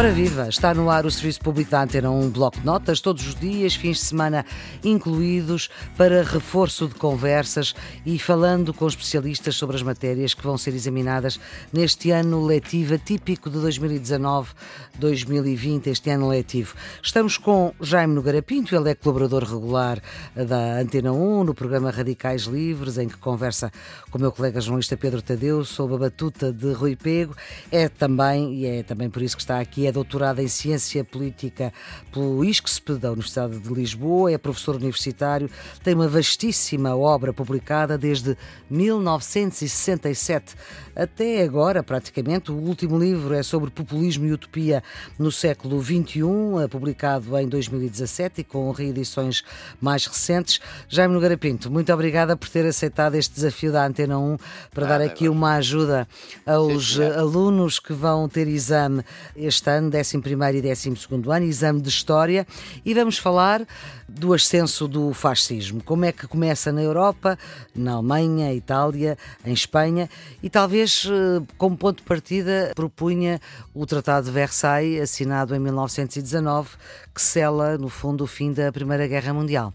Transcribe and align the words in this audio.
Ora 0.00 0.12
viva, 0.12 0.48
está 0.48 0.72
no 0.72 0.88
ar 0.88 1.04
o 1.04 1.10
Serviço 1.10 1.40
Público 1.40 1.72
da 1.72 1.82
Antena, 1.82 2.10
um 2.10 2.30
bloco 2.30 2.58
de 2.58 2.64
notas 2.64 3.02
todos 3.02 3.28
os 3.28 3.34
dias, 3.34 3.74
fins 3.74 3.98
de 3.98 4.04
semana 4.04 4.46
incluídos, 4.82 5.68
para 5.94 6.22
reforço 6.22 6.88
de 6.88 6.94
conversas 6.94 7.74
e 8.06 8.18
falando 8.18 8.72
com 8.72 8.88
especialistas 8.88 9.56
sobre 9.56 9.76
as 9.76 9.82
matérias 9.82 10.32
que 10.32 10.42
vão 10.42 10.56
ser 10.56 10.72
examinadas 10.72 11.38
neste 11.70 12.10
ano 12.12 12.42
letivo 12.42 12.96
típico 12.96 13.50
de 13.50 13.58
2019-2020, 13.58 15.88
este 15.88 16.08
ano 16.08 16.28
letivo. 16.28 16.74
Estamos 17.02 17.36
com 17.36 17.74
Jaime 17.78 18.14
Nogueira 18.14 18.40
Pinto, 18.40 18.74
ele 18.74 18.92
é 18.92 18.94
colaborador 18.94 19.44
regular 19.44 20.00
da 20.34 20.80
Antena 20.80 21.12
1 21.12 21.44
no 21.44 21.52
programa 21.52 21.90
Radicais 21.90 22.44
Livres, 22.44 22.96
em 22.96 23.06
que 23.06 23.18
conversa 23.18 23.70
com 24.10 24.16
o 24.16 24.20
meu 24.22 24.32
colega 24.32 24.62
jornalista 24.62 24.96
Pedro 24.96 25.20
Tadeu 25.20 25.62
sobre 25.62 25.96
a 25.96 25.98
batuta 25.98 26.50
de 26.50 26.72
Rui 26.72 26.96
Pego. 26.96 27.36
É 27.70 27.90
também, 27.90 28.54
e 28.54 28.64
é 28.64 28.82
também 28.82 29.10
por 29.10 29.20
isso 29.20 29.36
que 29.36 29.42
está 29.42 29.60
aqui, 29.60 29.89
é 29.90 29.92
doutorado 29.92 30.40
em 30.40 30.48
Ciência 30.48 31.04
Política 31.04 31.72
pelo 32.12 32.44
ISCSP 32.44 32.94
da 32.94 33.10
Universidade 33.10 33.58
de 33.58 33.68
Lisboa, 33.72 34.32
é 34.32 34.38
professor 34.38 34.76
universitário, 34.76 35.50
tem 35.82 35.94
uma 35.94 36.08
vastíssima 36.08 36.96
obra 36.96 37.32
publicada 37.32 37.98
desde 37.98 38.36
1967 38.70 40.54
até 40.94 41.42
agora, 41.42 41.82
praticamente. 41.82 42.52
O 42.52 42.56
último 42.56 42.98
livro 42.98 43.34
é 43.34 43.42
sobre 43.42 43.70
populismo 43.70 44.26
e 44.26 44.32
utopia 44.32 44.82
no 45.18 45.32
século 45.32 45.82
XXI, 45.82 46.22
publicado 46.70 47.36
em 47.38 47.48
2017 47.48 48.42
e 48.42 48.44
com 48.44 48.70
reedições 48.70 49.42
mais 49.80 50.06
recentes. 50.06 50.60
Jaime 50.88 51.14
Nogueira 51.14 51.36
Pinto, 51.36 51.70
muito 51.70 51.92
obrigada 51.92 52.36
por 52.36 52.48
ter 52.48 52.66
aceitado 52.66 53.14
este 53.14 53.34
desafio 53.34 53.72
da 53.72 53.86
Antena 53.86 54.18
1 54.18 54.36
para 54.72 54.86
ah, 54.86 54.88
dar 54.88 55.00
aqui 55.00 55.28
uma 55.28 55.54
ajuda 55.54 56.06
aos 56.46 56.98
alunos 57.00 57.78
que 57.78 57.92
vão 57.92 58.28
ter 58.28 58.46
exame 58.46 59.02
este 59.34 59.69
ano, 59.70 59.88
11 59.88 60.16
e 60.16 60.62
12 60.62 61.30
ano, 61.30 61.44
exame 61.44 61.80
de 61.80 61.88
História, 61.88 62.46
e 62.84 62.94
vamos 62.94 63.18
falar 63.18 63.66
do 64.08 64.32
ascenso 64.34 64.88
do 64.88 65.12
fascismo. 65.14 65.82
Como 65.82 66.04
é 66.04 66.12
que 66.12 66.26
começa 66.26 66.72
na 66.72 66.82
Europa, 66.82 67.38
na 67.74 67.92
Alemanha, 67.92 68.52
Itália, 68.52 69.16
em 69.44 69.52
Espanha, 69.52 70.08
e 70.42 70.50
talvez 70.50 71.06
eh, 71.10 71.42
como 71.56 71.76
ponto 71.76 71.98
de 71.98 72.02
partida 72.02 72.72
propunha 72.74 73.40
o 73.74 73.86
Tratado 73.86 74.26
de 74.26 74.32
Versailles, 74.32 75.00
assinado 75.00 75.54
em 75.54 75.58
1919, 75.58 76.70
que 77.14 77.22
sela, 77.22 77.78
no 77.78 77.88
fundo, 77.88 78.24
o 78.24 78.26
fim 78.26 78.52
da 78.52 78.72
Primeira 78.72 79.06
Guerra 79.06 79.32
Mundial. 79.32 79.72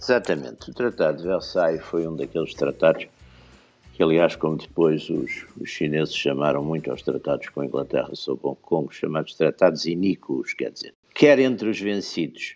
Exatamente. 0.00 0.70
O 0.70 0.74
Tratado 0.74 1.18
de 1.18 1.24
Versailles 1.24 1.82
foi 1.82 2.06
um 2.06 2.14
daqueles 2.14 2.54
tratados 2.54 3.06
que, 3.98 4.02
aliás, 4.04 4.36
como 4.36 4.56
depois 4.56 5.10
os, 5.10 5.44
os 5.60 5.68
chineses 5.68 6.14
chamaram 6.14 6.62
muito 6.62 6.88
aos 6.88 7.02
tratados 7.02 7.48
com 7.48 7.62
a 7.62 7.66
Inglaterra 7.66 8.14
sobre 8.14 8.46
Hong 8.46 8.60
Kong, 8.62 8.94
chamados 8.94 9.34
tratados 9.34 9.86
iníquos, 9.86 10.54
quer 10.54 10.70
dizer, 10.70 10.94
quer 11.12 11.40
entre 11.40 11.68
os 11.68 11.80
vencidos, 11.80 12.54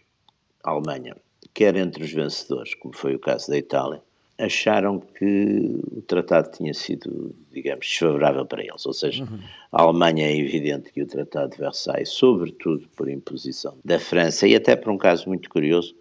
a 0.63 0.71
Alemanha, 0.71 1.17
quer 1.53 1.75
entre 1.75 2.05
os 2.05 2.13
vencedores, 2.13 2.77
como 2.77 2.95
foi 2.95 3.17
o 3.17 3.19
caso 3.19 3.51
da 3.51 3.59
Itália, 3.59 4.01
acharam 4.39 5.01
que 5.01 5.81
o 5.91 6.01
tratado 6.03 6.53
tinha 6.57 6.73
sido, 6.73 7.35
digamos, 7.51 7.87
desfavorável 7.89 8.47
para 8.47 8.63
eles. 8.63 8.87
Ou 8.87 8.93
seja, 8.93 9.25
uhum. 9.25 9.41
a 9.73 9.83
Alemanha 9.83 10.25
é 10.25 10.39
evidente 10.39 10.93
que 10.93 11.03
o 11.03 11.07
Tratado 11.09 11.51
de 11.51 11.59
Versailles, 11.59 12.11
sobretudo 12.11 12.87
por 12.97 13.09
imposição 13.09 13.77
da 13.85 13.99
França, 13.99 14.47
e 14.47 14.55
até 14.55 14.77
por 14.77 14.93
um 14.93 14.97
caso 14.97 15.29
muito 15.29 15.51
curioso, 15.51 15.93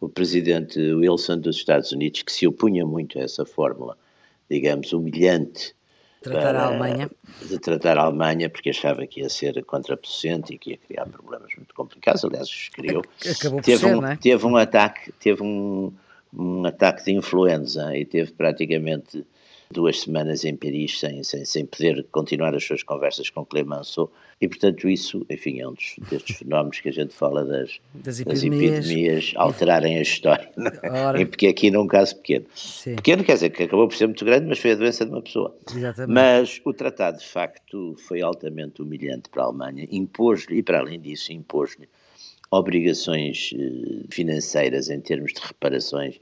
o 0.00 0.08
presidente 0.08 0.80
Wilson 0.80 1.38
dos 1.38 1.54
Estados 1.54 1.92
Unidos, 1.92 2.22
que 2.22 2.32
se 2.32 2.44
opunha 2.44 2.84
muito 2.84 3.20
a 3.20 3.22
essa 3.22 3.46
fórmula 3.46 3.96
digamos, 4.50 4.92
humilhante 4.92 5.74
tratar 6.22 6.56
a 6.56 6.66
Alemanha. 6.66 7.10
de 7.42 7.58
tratar 7.58 7.98
a 7.98 8.02
Alemanha, 8.02 8.50
porque 8.50 8.70
achava 8.70 9.06
que 9.06 9.20
ia 9.20 9.28
ser 9.28 9.64
contraproducente 9.64 10.54
e 10.54 10.58
que 10.58 10.70
ia 10.70 10.76
criar 10.76 11.06
problemas 11.06 11.50
muito 11.56 11.74
complicados. 11.74 12.24
Aliás, 12.24 12.68
criou. 12.72 13.02
Acabou 13.28 13.62
teve, 13.62 13.78
ser, 13.78 13.96
um, 13.96 14.06
é? 14.06 14.16
teve 14.16 14.46
um 14.46 14.56
ataque, 14.56 15.12
teve 15.12 15.42
um, 15.42 15.92
um 16.32 16.64
ataque 16.66 17.04
de 17.04 17.12
influenza 17.12 17.96
e 17.96 18.04
teve 18.04 18.32
praticamente 18.32 19.24
duas 19.72 20.00
semanas 20.00 20.44
em 20.44 20.56
Paris 20.56 20.98
sem, 20.98 21.22
sem, 21.22 21.44
sem 21.44 21.64
poder 21.64 22.04
continuar 22.10 22.54
as 22.54 22.64
suas 22.64 22.82
conversas 22.82 23.30
com 23.30 23.44
Clemenceau 23.44 24.10
e 24.40 24.48
portanto 24.48 24.88
isso, 24.88 25.24
enfim, 25.30 25.60
é 25.60 25.68
um 25.68 25.74
dos, 25.74 25.94
destes 26.10 26.38
fenómenos 26.38 26.80
que 26.80 26.88
a 26.88 26.92
gente 26.92 27.14
fala 27.14 27.44
das, 27.44 27.78
das, 27.94 28.20
epidemias. 28.20 28.72
das 28.72 28.86
epidemias, 28.86 29.32
alterarem 29.36 29.98
a 29.98 30.02
história, 30.02 30.50
Ora. 30.82 31.26
porque 31.26 31.46
aqui 31.46 31.70
num 31.70 31.86
caso 31.86 32.16
pequeno. 32.16 32.46
Sim. 32.54 32.96
Pequeno 32.96 33.22
quer 33.22 33.34
dizer 33.34 33.50
que 33.50 33.62
acabou 33.62 33.86
por 33.86 33.94
ser 33.94 34.06
muito 34.06 34.24
grande, 34.24 34.46
mas 34.46 34.58
foi 34.58 34.72
a 34.72 34.76
doença 34.76 35.04
de 35.04 35.12
uma 35.12 35.22
pessoa. 35.22 35.54
Exatamente. 35.74 36.14
Mas 36.14 36.60
o 36.64 36.72
tratado 36.72 37.18
de 37.18 37.26
facto 37.26 37.94
foi 37.98 38.22
altamente 38.22 38.82
humilhante 38.82 39.28
para 39.28 39.42
a 39.42 39.46
Alemanha, 39.46 39.86
impôs-lhe, 39.90 40.58
e 40.58 40.62
para 40.62 40.80
além 40.80 40.98
disso 40.98 41.32
impôs-lhe 41.32 41.88
obrigações 42.50 43.54
eh, 43.54 44.06
financeiras 44.10 44.90
em 44.90 45.00
termos 45.00 45.32
de 45.32 45.40
reparações 45.40 46.18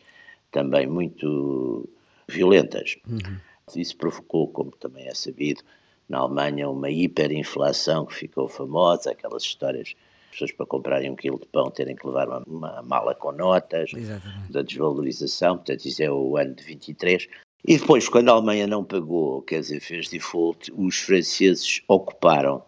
também 0.50 0.86
muito 0.86 1.88
violentas. 2.28 2.96
Uhum. 3.08 3.38
Isso 3.76 3.96
provocou, 3.96 4.48
como 4.48 4.70
também 4.72 5.06
é 5.08 5.14
sabido, 5.14 5.62
na 6.08 6.18
Alemanha 6.18 6.68
uma 6.68 6.90
hiperinflação 6.90 8.06
que 8.06 8.14
ficou 8.14 8.48
famosa, 8.48 9.10
aquelas 9.10 9.42
histórias 9.42 9.94
pessoas 10.30 10.52
para 10.52 10.66
comprarem 10.66 11.10
um 11.10 11.16
quilo 11.16 11.38
de 11.38 11.46
pão 11.46 11.70
terem 11.70 11.96
que 11.96 12.06
levar 12.06 12.28
uma, 12.28 12.42
uma 12.46 12.82
mala 12.82 13.14
com 13.14 13.32
notas, 13.32 13.90
Exatamente. 13.94 14.52
da 14.52 14.62
desvalorização, 14.62 15.56
portanto 15.56 15.84
isso 15.84 16.02
é 16.02 16.10
o 16.10 16.36
ano 16.36 16.54
de 16.54 16.64
23. 16.64 17.28
E 17.66 17.76
depois, 17.76 18.08
quando 18.08 18.28
a 18.28 18.32
Alemanha 18.32 18.66
não 18.66 18.84
pagou, 18.84 19.42
quer 19.42 19.60
dizer, 19.60 19.80
fez 19.80 20.08
default, 20.08 20.72
os 20.76 20.98
franceses 20.98 21.82
ocuparam, 21.88 22.62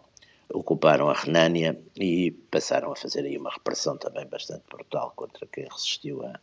ocuparam 0.53 1.09
a 1.09 1.13
Renânia 1.13 1.79
e 1.95 2.31
passaram 2.51 2.91
a 2.91 2.95
fazer 2.95 3.21
aí 3.25 3.37
uma 3.37 3.51
repressão 3.51 3.97
também 3.97 4.25
bastante 4.27 4.63
brutal 4.69 5.13
contra 5.15 5.47
quem 5.47 5.63
resistiu 5.63 6.23
a, 6.25 6.31
a 6.31 6.39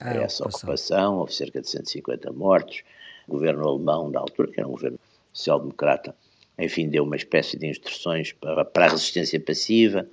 ah, 0.00 0.14
essa 0.14 0.44
ocupação. 0.44 1.18
Houve 1.18 1.34
cerca 1.34 1.60
de 1.60 1.68
150 1.68 2.32
mortos. 2.32 2.82
O 3.28 3.32
governo 3.32 3.68
alemão, 3.68 4.10
da 4.10 4.20
altura, 4.20 4.50
que 4.50 4.58
era 4.58 4.68
um 4.68 4.72
governo 4.72 4.98
social-democrata, 5.32 6.14
enfim, 6.58 6.88
deu 6.88 7.04
uma 7.04 7.16
espécie 7.16 7.56
de 7.56 7.66
instruções 7.66 8.32
para, 8.32 8.64
para, 8.64 8.86
a 8.86 8.88
resistência 8.88 9.40
passiva, 9.40 10.06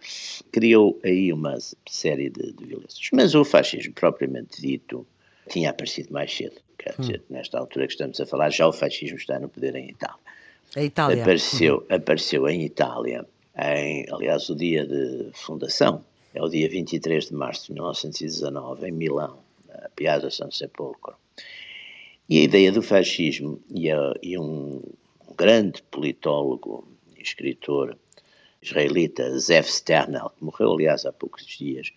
criou 0.52 1.00
aí 1.04 1.34
uma 1.34 1.58
série 1.90 2.30
de, 2.30 2.54
de 2.54 2.66
violências. 2.66 3.10
Mas 3.12 3.36
o 3.36 3.44
fascismo, 3.44 3.94
propriamente 3.94 4.62
dito, 4.62 5.06
tinha 5.50 5.72
aparecido 5.72 6.14
mais 6.14 6.34
cedo. 6.34 6.56
Quer 6.78 6.94
hum. 6.98 7.02
dizer, 7.02 7.20
hum. 7.22 7.34
nesta 7.34 7.58
altura 7.58 7.88
que 7.88 7.94
estamos 7.94 8.20
a 8.22 8.26
falar, 8.26 8.50
já 8.50 8.68
o 8.68 8.74
fascismo 8.74 9.18
está 9.18 9.40
no 9.40 9.50
poder 9.50 9.76
em 9.76 9.90
Itália. 9.90 10.18
A 10.76 10.84
Itália. 10.84 11.22
Apareceu, 11.22 11.78
uhum. 11.90 11.96
apareceu 11.96 12.48
em 12.48 12.64
Itália, 12.64 13.26
em, 13.58 14.06
aliás, 14.12 14.50
o 14.50 14.56
dia 14.56 14.86
de 14.86 15.30
fundação, 15.34 16.04
é 16.34 16.42
o 16.42 16.48
dia 16.48 16.70
23 16.70 17.28
de 17.28 17.34
março 17.34 17.68
de 17.68 17.74
1919, 17.74 18.88
em 18.88 18.92
Milão 18.92 19.47
a 19.84 19.90
Piazza 19.90 20.30
San 20.30 20.52
Sepolcro. 20.52 21.16
E 22.30 22.40
a 22.40 22.44
ideia 22.44 22.72
do 22.72 22.82
fascismo, 22.82 23.62
e, 23.70 23.90
a, 23.92 24.14
e 24.22 24.38
um, 24.38 24.82
grande 25.38 25.82
politólogo 25.84 26.88
e 27.16 27.22
escritor 27.22 27.98
israelita, 28.62 29.38
Zev 29.40 29.66
Sternel, 29.68 30.32
que 30.32 30.44
morreu, 30.44 30.74
aliás, 30.74 31.06
há 31.06 31.14
poucos 31.14 31.46
dias, 31.46 31.94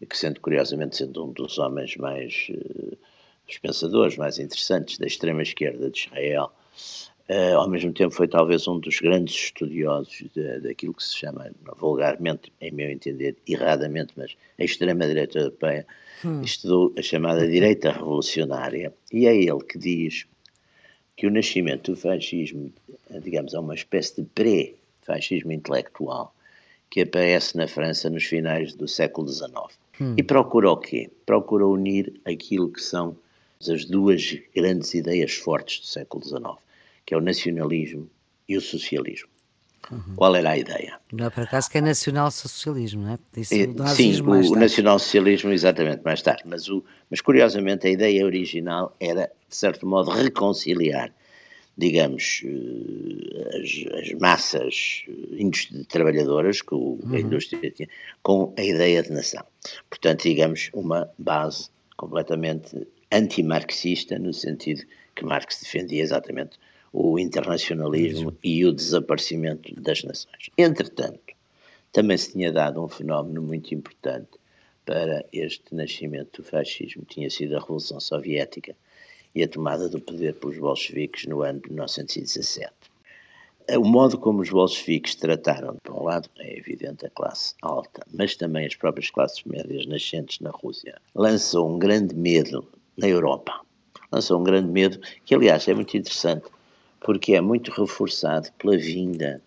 e 0.00 0.06
que, 0.06 0.16
sendo 0.16 0.40
curiosamente, 0.40 0.96
sendo 0.96 1.24
um 1.24 1.32
dos 1.32 1.58
homens 1.58 1.96
mais, 1.96 2.48
uh, 2.50 2.98
os 3.48 3.58
pensadores 3.58 4.16
mais 4.16 4.38
interessantes 4.38 4.98
da 4.98 5.06
extrema-esquerda 5.06 5.90
de 5.90 6.00
Israel, 6.00 6.52
Uh, 7.28 7.56
ao 7.56 7.68
mesmo 7.68 7.92
tempo 7.92 8.12
foi 8.12 8.26
talvez 8.26 8.66
um 8.66 8.80
dos 8.80 8.98
grandes 8.98 9.34
estudiosos 9.34 10.24
de, 10.34 10.60
daquilo 10.60 10.92
que 10.92 11.04
se 11.04 11.16
chama 11.16 11.50
vulgarmente, 11.78 12.52
em 12.60 12.72
meu 12.72 12.90
entender, 12.90 13.36
erradamente, 13.48 14.12
mas 14.16 14.36
a 14.58 14.64
extrema-direita 14.64 15.38
europeia, 15.38 15.86
hum. 16.24 16.42
estudou 16.42 16.92
a 16.98 17.02
chamada 17.02 17.48
direita 17.48 17.92
revolucionária, 17.92 18.92
e 19.12 19.26
é 19.26 19.36
ele 19.36 19.62
que 19.62 19.78
diz 19.78 20.26
que 21.16 21.26
o 21.26 21.30
nascimento 21.30 21.92
do 21.92 21.96
fascismo, 21.96 22.72
digamos, 23.22 23.54
é 23.54 23.58
uma 23.60 23.74
espécie 23.74 24.20
de 24.20 24.28
pré-fascismo 24.34 25.52
intelectual 25.52 26.34
que 26.90 27.02
aparece 27.02 27.56
na 27.56 27.68
França 27.68 28.10
nos 28.10 28.24
finais 28.24 28.74
do 28.74 28.88
século 28.88 29.28
XIX. 29.28 29.52
Hum. 30.00 30.14
E 30.16 30.22
procura 30.24 30.72
o 30.72 30.76
quê? 30.76 31.08
Procura 31.24 31.66
unir 31.66 32.12
aquilo 32.24 32.68
que 32.68 32.82
são 32.82 33.16
as 33.60 33.84
duas 33.84 34.36
grandes 34.54 34.92
ideias 34.92 35.34
fortes 35.34 35.80
do 35.80 35.86
século 35.86 36.24
XIX 36.24 36.60
que 37.12 37.14
é 37.14 37.18
o 37.18 37.20
nacionalismo 37.20 38.08
e 38.48 38.56
o 38.56 38.60
socialismo. 38.60 39.28
Uhum. 39.90 40.14
Qual 40.16 40.34
era 40.34 40.52
a 40.52 40.56
ideia? 40.56 40.98
Não 41.12 41.26
é 41.26 41.30
por 41.30 41.42
acaso 41.42 41.70
que 41.70 41.76
é 41.76 41.80
nacional-socialismo, 41.82 43.02
não 43.02 43.12
é? 43.12 43.18
É 43.36 43.44
sim, 43.44 44.22
o, 44.22 44.30
o 44.30 44.56
nacional-socialismo, 44.56 45.52
exatamente, 45.52 46.02
mais 46.02 46.22
tarde. 46.22 46.44
Mas, 46.46 46.70
o, 46.70 46.82
mas 47.10 47.20
curiosamente 47.20 47.86
a 47.86 47.90
ideia 47.90 48.24
original 48.24 48.96
era, 48.98 49.30
de 49.46 49.54
certo 49.54 49.86
modo, 49.86 50.10
reconciliar, 50.10 51.12
digamos, 51.76 52.42
eh, 52.46 53.58
as, 53.58 54.00
as 54.00 54.12
massas 54.18 55.04
trabalhadoras 55.88 56.62
que 56.62 56.74
o, 56.74 56.98
uhum. 57.04 57.14
a 57.14 57.20
indústria 57.20 57.70
tinha, 57.70 57.88
com 58.22 58.54
a 58.56 58.62
ideia 58.62 59.02
de 59.02 59.10
nação. 59.10 59.44
Portanto, 59.90 60.22
digamos, 60.22 60.70
uma 60.72 61.10
base 61.18 61.68
completamente 61.98 62.86
antimarxista, 63.12 64.18
no 64.18 64.32
sentido 64.32 64.82
que 65.14 65.26
Marx 65.26 65.60
defendia 65.60 66.02
exatamente 66.02 66.56
o 66.92 67.18
internacionalismo 67.18 68.36
e 68.44 68.64
o 68.66 68.72
desaparecimento 68.72 69.74
das 69.80 70.02
nações. 70.04 70.50
Entretanto, 70.58 71.20
também 71.92 72.16
se 72.16 72.32
tinha 72.32 72.52
dado 72.52 72.82
um 72.84 72.88
fenómeno 72.88 73.42
muito 73.42 73.74
importante 73.74 74.30
para 74.84 75.24
este 75.32 75.74
nascimento 75.74 76.42
do 76.42 76.48
fascismo. 76.48 77.04
Tinha 77.04 77.30
sido 77.30 77.56
a 77.56 77.60
Revolução 77.60 78.00
Soviética 78.00 78.76
e 79.34 79.42
a 79.42 79.48
tomada 79.48 79.88
do 79.88 80.00
poder 80.00 80.34
pelos 80.34 80.58
bolcheviques 80.58 81.26
no 81.26 81.42
ano 81.42 81.60
de 81.60 81.70
1917. 81.70 82.72
O 83.78 83.84
modo 83.84 84.18
como 84.18 84.42
os 84.42 84.50
bolcheviques 84.50 85.14
trataram, 85.14 85.76
por 85.82 85.94
um 85.94 86.02
lado, 86.04 86.28
é 86.38 86.58
evidente 86.58 87.06
a 87.06 87.10
classe 87.10 87.54
alta, 87.62 88.04
mas 88.12 88.34
também 88.34 88.66
as 88.66 88.74
próprias 88.74 89.08
classes 89.08 89.42
médias 89.44 89.86
nascentes 89.86 90.40
na 90.40 90.50
Rússia, 90.50 91.00
lançou 91.14 91.70
um 91.70 91.78
grande 91.78 92.14
medo 92.14 92.66
na 92.96 93.08
Europa. 93.08 93.60
Lançou 94.10 94.40
um 94.40 94.44
grande 94.44 94.68
medo, 94.68 94.98
que 95.24 95.34
aliás 95.34 95.66
é 95.68 95.74
muito 95.74 95.96
interessante, 95.96 96.44
porque 97.04 97.34
é 97.34 97.40
muito 97.40 97.70
reforçado 97.70 98.48
pela 98.58 98.76
vinda 98.76 99.42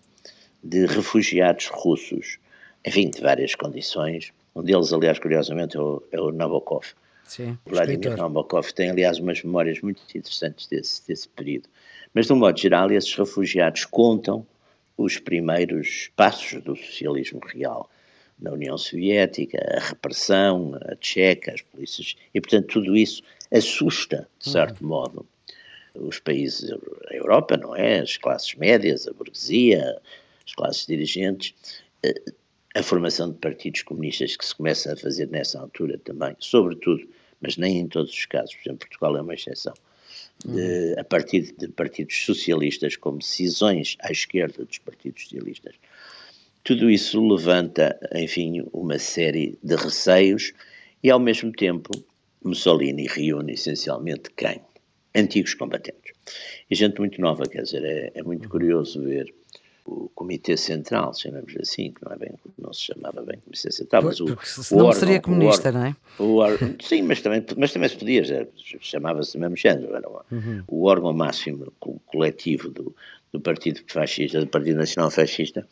de 0.62 0.86
refugiados 0.86 1.66
russos, 1.66 2.38
enfim, 2.84 3.08
de 3.10 3.20
várias 3.20 3.54
condições. 3.54 4.32
Um 4.54 4.62
deles, 4.62 4.92
aliás, 4.92 5.18
curiosamente, 5.18 5.76
é 5.76 5.80
o, 5.80 6.02
é 6.12 6.20
o 6.20 6.32
Nabokov. 6.32 6.84
Sim, 7.24 7.58
Vladimir 7.66 7.98
escritor. 7.98 8.18
Nabokov 8.18 8.72
tem, 8.72 8.90
aliás, 8.90 9.18
umas 9.18 9.42
memórias 9.42 9.80
muito 9.80 10.02
interessantes 10.14 10.66
desse, 10.66 11.06
desse 11.06 11.28
período. 11.28 11.68
Mas, 12.14 12.26
de 12.26 12.32
um 12.32 12.36
modo 12.36 12.58
geral, 12.58 12.90
esses 12.90 13.14
refugiados 13.14 13.84
contam 13.84 14.46
os 14.96 15.18
primeiros 15.18 16.10
passos 16.16 16.62
do 16.62 16.74
socialismo 16.74 17.40
real 17.44 17.90
na 18.38 18.52
União 18.52 18.76
Soviética, 18.76 19.58
a 19.76 19.80
repressão, 19.80 20.78
a 20.82 20.96
tcheca, 20.96 21.52
as 21.52 21.62
polícias, 21.62 22.16
e 22.34 22.40
portanto 22.40 22.66
tudo 22.66 22.96
isso 22.96 23.22
assusta, 23.52 24.28
de 24.38 24.50
certo 24.50 24.82
uhum. 24.82 24.88
modo, 24.88 25.26
os 26.00 26.18
países, 26.18 26.70
a 27.10 27.14
Europa, 27.14 27.56
não 27.56 27.74
é? 27.74 28.00
As 28.00 28.16
classes 28.16 28.54
médias, 28.54 29.06
a 29.06 29.12
burguesia, 29.12 30.00
as 30.46 30.54
classes 30.54 30.86
dirigentes, 30.86 31.54
eh, 32.02 32.22
a 32.74 32.82
formação 32.82 33.30
de 33.30 33.38
partidos 33.38 33.82
comunistas 33.82 34.36
que 34.36 34.44
se 34.44 34.54
começa 34.54 34.92
a 34.92 34.96
fazer 34.96 35.28
nessa 35.28 35.58
altura 35.58 35.98
também, 35.98 36.36
sobretudo, 36.38 37.08
mas 37.40 37.56
nem 37.56 37.78
em 37.78 37.88
todos 37.88 38.12
os 38.12 38.26
casos, 38.26 38.54
por 38.54 38.68
exemplo, 38.68 38.86
Portugal 38.86 39.16
é 39.16 39.22
uma 39.22 39.34
exceção, 39.34 39.74
de, 40.44 40.94
a 40.98 41.04
partir 41.04 41.54
de 41.56 41.68
partidos 41.68 42.24
socialistas 42.24 42.94
como 42.96 43.22
cisões 43.22 43.96
à 44.00 44.12
esquerda 44.12 44.64
dos 44.64 44.78
partidos 44.78 45.22
socialistas. 45.22 45.74
Tudo 46.62 46.90
isso 46.90 47.26
levanta, 47.26 47.98
enfim, 48.14 48.68
uma 48.72 48.98
série 48.98 49.58
de 49.62 49.76
receios 49.76 50.52
e, 51.02 51.10
ao 51.10 51.20
mesmo 51.20 51.52
tempo, 51.52 51.90
Mussolini 52.44 53.06
reúne 53.06 53.54
essencialmente 53.54 54.30
quem? 54.36 54.60
Antigos 55.16 55.54
combatentes. 55.54 56.12
E 56.70 56.74
gente 56.74 56.98
muito 56.98 57.20
nova, 57.20 57.44
quer 57.44 57.62
dizer, 57.62 57.84
é, 57.84 58.12
é 58.14 58.22
muito 58.22 58.48
curioso 58.48 59.02
ver 59.02 59.32
o 59.86 60.10
Comitê 60.14 60.56
Central, 60.56 61.14
chamamos 61.14 61.54
assim, 61.60 61.92
que 61.92 62.04
não, 62.04 62.12
é 62.12 62.16
bem, 62.16 62.32
não 62.58 62.72
se 62.72 62.82
chamava 62.86 63.22
bem 63.22 63.38
Comitê 63.38 63.70
Central, 63.70 64.02
mas 64.02 64.20
o, 64.20 64.24
o 64.24 64.78
órgão, 64.78 64.92
seria 64.92 65.20
comunista, 65.20 65.68
órgão, 65.68 65.80
não 65.80 65.88
é? 65.88 65.96
Órgão, 66.18 66.74
sim, 66.82 67.02
mas 67.02 67.20
também, 67.20 67.44
mas 67.56 67.72
também 67.72 67.88
se 67.88 67.96
podia, 67.96 68.48
chamava-se 68.80 69.38
mesmo 69.38 69.56
género, 69.56 69.94
era 69.94 70.08
o, 70.08 70.22
uhum. 70.32 70.62
o 70.66 70.84
órgão 70.84 71.12
máximo 71.12 71.72
coletivo 72.06 72.68
do, 72.68 72.94
do 73.32 73.40
Partido 73.40 73.80
Fascista, 73.86 74.40
do 74.40 74.48
Partido 74.48 74.76
Nacional 74.76 75.10
Fascista. 75.10 75.66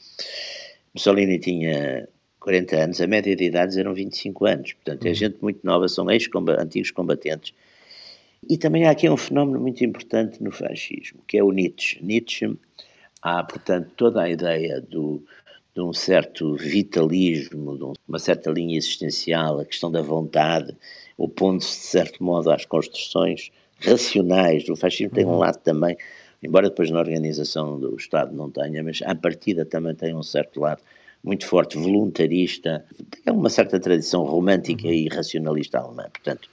Mussolini 0.95 1.41
tinha 1.41 2.09
40 2.39 2.77
anos, 2.77 3.01
a 3.01 3.07
média 3.09 3.35
de 3.35 3.45
idades 3.45 3.77
eram 3.77 3.93
25 3.93 4.47
anos, 4.47 4.73
portanto 4.75 5.07
é 5.07 5.09
uhum. 5.09 5.15
gente 5.15 5.39
muito 5.43 5.59
nova, 5.65 5.89
são 5.89 6.09
ex-antigos 6.09 6.93
combatentes. 6.93 7.53
E 8.49 8.59
também 8.59 8.85
há 8.85 8.91
aqui 8.91 9.09
um 9.09 9.17
fenómeno 9.17 9.61
muito 9.61 9.85
importante 9.85 10.43
no 10.43 10.51
fascismo, 10.51 11.21
que 11.27 11.39
é 11.39 11.43
o 11.45 11.53
Nietzsche. 11.53 12.03
Nietzsche 12.03 12.57
Há, 13.25 13.43
portanto, 13.43 13.91
toda 13.97 14.21
a 14.21 14.29
ideia 14.29 14.83
do, 14.83 15.25
de 15.75 15.81
um 15.81 15.95
certo 15.95 16.55
vitalismo, 16.57 17.79
de 17.79 17.99
uma 18.07 18.19
certa 18.19 18.51
linha 18.51 18.77
existencial, 18.77 19.61
a 19.61 19.65
questão 19.65 19.91
da 19.91 20.03
vontade, 20.03 20.77
opondo-se, 21.17 21.81
de 21.81 21.87
certo 21.87 22.23
modo, 22.23 22.51
às 22.51 22.67
construções 22.67 23.51
racionais. 23.81 24.69
O 24.69 24.77
fascismo 24.77 25.15
tem 25.15 25.25
um 25.25 25.31
uhum. 25.31 25.39
lado 25.39 25.57
também, 25.63 25.97
embora 26.43 26.69
depois 26.69 26.91
na 26.91 26.99
organização 26.99 27.81
do 27.81 27.97
Estado 27.97 28.37
não 28.37 28.51
tenha, 28.51 28.85
mas 28.85 29.01
à 29.01 29.15
partida 29.15 29.65
também 29.65 29.95
tem 29.95 30.15
um 30.15 30.23
certo 30.23 30.61
lado 30.61 30.83
muito 31.23 31.47
forte, 31.47 31.79
voluntarista, 31.79 32.85
tem 33.25 33.33
uma 33.33 33.49
certa 33.49 33.81
tradição 33.81 34.23
romântica 34.25 34.87
uhum. 34.87 34.93
e 34.93 35.09
racionalista 35.09 35.79
alemã. 35.79 36.11
Portanto, 36.13 36.51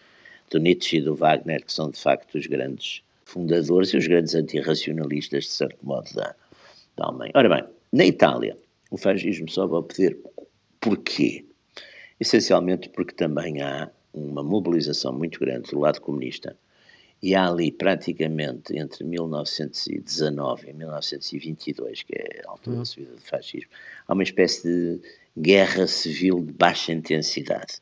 do 0.52 0.60
Nietzsche 0.60 0.98
e 0.98 1.02
do 1.02 1.16
Wagner, 1.16 1.66
que 1.66 1.74
são 1.74 1.90
de 1.90 2.00
facto 2.00 2.36
os 2.38 2.46
grandes 2.46 3.02
fundadores 3.26 3.90
e 3.90 3.98
os 3.98 4.06
grandes 4.06 4.36
antirracionalistas, 4.36 5.46
de 5.46 5.52
certo 5.52 5.84
modo, 5.84 6.14
da, 6.14 6.36
da 6.98 7.06
Alemanha. 7.06 7.32
Ora 7.34 7.50
bem, 7.50 7.64
na 7.92 8.06
Itália, 8.06 8.58
o 8.90 8.98
fascismo 8.98 9.50
sobe 9.50 9.76
ao 9.76 9.84
poder. 9.84 10.18
Porquê? 10.80 11.46
Essencialmente 12.20 12.90
porque 12.90 13.14
também 13.14 13.62
há 13.62 13.90
uma 14.14 14.44
mobilização 14.44 15.14
muito 15.14 15.40
grande 15.40 15.72
do 15.72 15.80
lado 15.80 16.02
comunista 16.02 16.56
e 17.24 17.36
há 17.36 17.48
ali 17.48 17.72
praticamente 17.72 18.76
entre 18.76 19.04
1919 19.04 20.70
e 20.70 20.74
1922, 20.74 22.04
que 22.04 22.16
é 22.16 22.42
a 22.46 22.50
altura 22.50 22.78
da 22.78 22.82
hum. 22.82 22.86
subida 22.86 23.14
do 23.14 23.22
fascismo, 23.22 23.70
há 24.08 24.14
uma 24.14 24.24
espécie 24.24 24.64
de 24.64 25.02
guerra 25.38 25.88
civil 25.88 26.44
de 26.44 26.52
baixa 26.52 26.92
intensidade, 26.92 27.76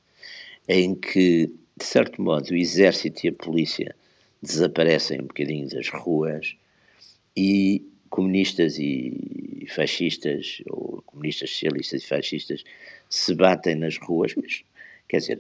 em 0.68 0.94
que, 0.94 1.52
de 1.80 1.86
certo 1.86 2.22
modo, 2.22 2.52
o 2.52 2.56
exército 2.56 3.26
e 3.26 3.30
a 3.30 3.34
polícia 3.34 3.96
desaparecem 4.42 5.22
um 5.22 5.28
bocadinho 5.28 5.68
das 5.70 5.90
ruas 5.90 6.56
e 7.36 7.84
comunistas 8.10 8.78
e 8.78 9.66
fascistas, 9.74 10.62
ou 10.70 11.02
comunistas 11.06 11.50
socialistas 11.52 12.04
e 12.04 12.08
fascistas, 12.08 12.64
se 13.10 13.34
batem 13.34 13.76
nas 13.76 13.98
ruas, 13.98 14.36
mas, 14.36 14.64
quer 15.08 15.18
dizer, 15.18 15.40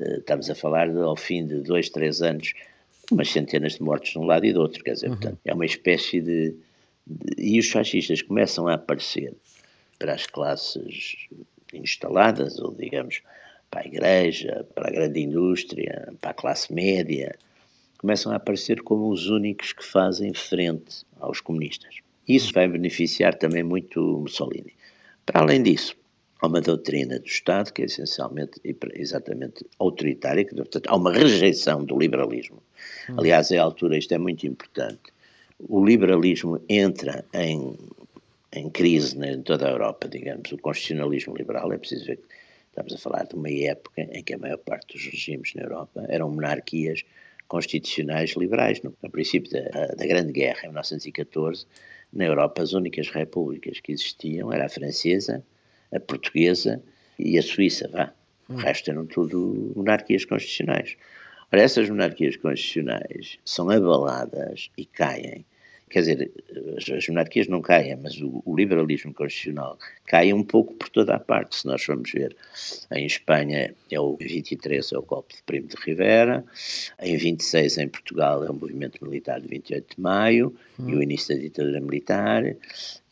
eh, 0.00 0.16
estamos 0.18 0.48
a 0.48 0.54
falar 0.54 0.88
de, 0.90 0.98
ao 0.98 1.16
fim 1.16 1.46
de 1.46 1.60
dois, 1.60 1.90
três 1.90 2.22
anos, 2.22 2.54
umas 3.10 3.30
centenas 3.30 3.74
de 3.74 3.82
mortos 3.82 4.10
de 4.10 4.18
um 4.18 4.24
lado 4.24 4.46
e 4.46 4.52
do 4.52 4.60
outro, 4.60 4.82
quer 4.82 4.92
dizer, 4.92 5.10
uhum. 5.10 5.16
portanto, 5.16 5.38
é 5.44 5.52
uma 5.52 5.66
espécie 5.66 6.20
de, 6.20 6.54
de, 7.06 7.34
E 7.36 7.58
os 7.58 7.70
fascistas 7.70 8.22
começam 8.22 8.68
a 8.68 8.74
aparecer 8.74 9.34
para 9.98 10.14
as 10.14 10.26
classes 10.26 11.28
instaladas, 11.74 12.58
ou 12.58 12.72
digamos, 12.74 13.20
para 13.70 13.82
a 13.82 13.86
igreja, 13.86 14.66
para 14.74 14.88
a 14.88 14.90
grande 14.90 15.20
indústria, 15.20 16.12
para 16.20 16.30
a 16.30 16.34
classe 16.34 16.72
média, 16.72 17.36
começam 17.98 18.32
a 18.32 18.36
aparecer 18.36 18.82
como 18.82 19.10
os 19.10 19.28
únicos 19.28 19.72
que 19.72 19.84
fazem 19.84 20.32
frente 20.32 21.04
aos 21.20 21.40
comunistas. 21.40 21.96
Isso 22.26 22.52
vai 22.52 22.68
beneficiar 22.68 23.34
também 23.34 23.62
muito 23.62 24.00
Mussolini. 24.00 24.74
Para 25.26 25.40
além 25.40 25.62
disso, 25.62 25.96
há 26.40 26.46
uma 26.46 26.60
doutrina 26.60 27.18
do 27.18 27.26
Estado 27.26 27.72
que 27.72 27.82
é 27.82 27.84
essencialmente 27.86 28.60
exatamente 28.94 29.66
autoritária, 29.78 30.44
que, 30.44 30.54
portanto, 30.54 30.86
há 30.88 30.96
uma 30.96 31.12
rejeição 31.12 31.84
do 31.84 31.98
liberalismo. 31.98 32.62
Aliás, 33.16 33.50
à 33.50 33.62
altura, 33.62 33.98
isto 33.98 34.12
é 34.12 34.18
muito 34.18 34.46
importante, 34.46 35.12
o 35.58 35.84
liberalismo 35.84 36.60
entra 36.68 37.24
em, 37.34 37.76
em 38.52 38.70
crise 38.70 39.18
né, 39.18 39.32
em 39.32 39.42
toda 39.42 39.66
a 39.66 39.70
Europa, 39.70 40.08
digamos, 40.08 40.52
o 40.52 40.58
constitucionalismo 40.58 41.36
liberal, 41.36 41.72
é 41.72 41.78
preciso 41.78 42.06
ver 42.06 42.16
que 42.16 42.24
estamos 42.78 42.94
a 42.94 42.98
falar 42.98 43.26
de 43.26 43.34
uma 43.34 43.50
época 43.50 44.02
em 44.02 44.22
que 44.22 44.34
a 44.34 44.38
maior 44.38 44.58
parte 44.58 44.96
dos 44.96 45.04
regimes 45.04 45.52
na 45.54 45.62
Europa 45.62 46.06
eram 46.08 46.30
monarquias 46.30 47.04
constitucionais 47.48 48.30
liberais. 48.36 48.80
No, 48.82 48.94
no 49.02 49.10
princípio 49.10 49.50
da, 49.50 49.86
da 49.88 50.06
Grande 50.06 50.32
Guerra, 50.32 50.60
em 50.64 50.68
1914, 50.68 51.66
na 52.12 52.24
Europa 52.24 52.62
as 52.62 52.72
únicas 52.72 53.08
repúblicas 53.08 53.80
que 53.80 53.90
existiam 53.90 54.52
era 54.52 54.66
a 54.66 54.68
francesa, 54.68 55.44
a 55.92 55.98
portuguesa 55.98 56.80
e 57.18 57.36
a 57.36 57.42
suíça, 57.42 57.88
vá. 57.88 58.12
O 58.48 58.54
hum. 58.54 58.56
resto 58.56 58.90
eram 58.90 59.06
tudo 59.06 59.72
monarquias 59.74 60.24
constitucionais. 60.24 60.96
Ora, 61.52 61.62
essas 61.62 61.88
monarquias 61.90 62.36
constitucionais 62.36 63.38
são 63.44 63.68
abaladas 63.70 64.70
e 64.78 64.86
caem 64.86 65.44
quer 65.88 66.00
dizer, 66.00 66.30
as, 66.76 66.88
as 66.90 67.08
monarquias 67.08 67.48
não 67.48 67.60
caem, 67.60 67.96
mas 67.96 68.20
o, 68.20 68.42
o, 68.44 68.56
liberalismo 68.56 69.12
constitucional 69.12 69.78
cai 70.06 70.32
um 70.32 70.42
pouco 70.42 70.74
por 70.74 70.88
toda 70.88 71.14
a 71.14 71.18
parte. 71.18 71.56
Se 71.56 71.66
nós 71.66 71.82
formos 71.82 72.10
ver, 72.10 72.36
em 72.92 73.06
Espanha 73.06 73.74
é 73.90 74.00
o 74.00 74.16
23, 74.16 74.92
é 74.92 74.98
o 74.98 75.02
golpe 75.02 75.36
de 75.36 75.42
Primo 75.42 75.68
de 75.68 75.76
Rivera, 75.76 76.44
em 77.00 77.16
26 77.16 77.78
em 77.78 77.88
Portugal 77.88 78.44
é 78.44 78.50
o 78.50 78.54
movimento 78.54 79.02
militar 79.04 79.40
de 79.40 79.48
28 79.48 79.96
de 79.96 80.00
maio 80.00 80.54
hum. 80.78 80.88
e 80.88 80.94
o 80.96 81.02
início 81.02 81.34
da 81.34 81.40
ditadura 81.40 81.80
militar, 81.80 82.44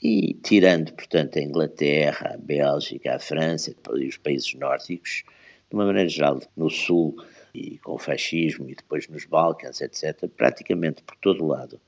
e 0.02 0.34
tirando, 0.42 0.92
portanto, 0.92 1.38
a 1.38 1.42
Inglaterra, 1.42 2.32
a 2.34 2.36
Bélgica, 2.36 3.16
a 3.16 3.18
França 3.18 3.74
e 3.96 4.06
os 4.06 4.16
países 4.16 4.54
nórdicos, 4.54 5.24
de 5.68 5.74
uma 5.74 5.86
maneira 5.86 6.08
geral, 6.08 6.40
no 6.56 6.70
Sul 6.70 7.16
e 7.52 7.78
com 7.78 7.94
o 7.94 7.98
fascismo 7.98 8.68
e 8.68 8.74
depois 8.74 9.08
nos 9.08 9.24
Balcãs, 9.24 9.80
etc., 9.80 10.28
praticamente 10.36 11.02
por 11.02 11.16
todo 11.16 11.42
o 11.42 11.48
lado 11.48 11.80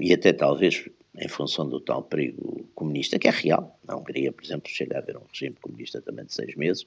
e 0.00 0.12
até 0.12 0.32
talvez 0.32 0.88
em 1.18 1.28
função 1.28 1.68
do 1.68 1.80
tal 1.80 2.02
perigo 2.02 2.66
comunista, 2.74 3.18
que 3.18 3.28
é 3.28 3.30
real. 3.30 3.78
Na 3.86 3.96
Hungria, 3.96 4.32
por 4.32 4.44
exemplo, 4.44 4.70
chega 4.70 4.96
a 4.96 4.98
haver 5.00 5.16
um 5.16 5.22
regime 5.30 5.56
comunista 5.60 6.00
também 6.00 6.24
de 6.24 6.34
seis 6.34 6.54
meses, 6.54 6.86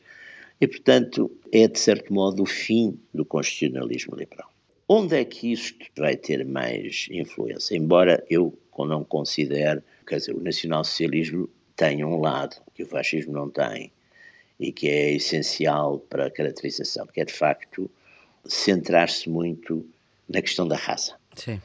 e, 0.62 0.68
portanto, 0.68 1.30
é 1.52 1.68
de 1.68 1.80
certo 1.80 2.14
modo 2.14 2.44
o 2.44 2.46
fim 2.46 2.98
do 3.14 3.26
constitucionalismo 3.26 4.16
liberal. 4.16 4.50
Onde 4.88 5.18
é 5.18 5.26
que 5.26 5.52
isto 5.52 5.86
vai 5.98 6.16
ter 6.16 6.46
mais 6.46 7.08
influência? 7.12 7.76
Embora 7.76 8.24
eu 8.30 8.58
não 8.78 9.04
considere, 9.04 9.82
quer 10.08 10.18
dizer, 10.18 10.36
o 10.36 10.42
nacionalsocialismo 10.42 11.50
tem 11.76 12.04
um 12.04 12.20
lado 12.20 12.56
que 12.74 12.84
o 12.84 12.86
fascismo 12.86 13.34
não 13.34 13.50
tem 13.50 13.92
e 14.60 14.72
que 14.72 14.88
é 14.88 15.14
essencial 15.14 16.00
para 16.00 16.28
a 16.28 16.32
caracterização, 16.32 17.06
que 17.08 17.22
é 17.22 17.26
de 17.26 17.34
facto 17.34 17.90
centrar-se 18.46 19.30
muito 19.30 19.86
na 20.30 20.42
questão 20.42 20.68
da 20.68 20.76
raça. 20.76 21.16
Sim. 21.36 21.60